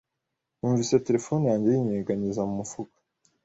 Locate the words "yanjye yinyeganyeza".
1.51-2.41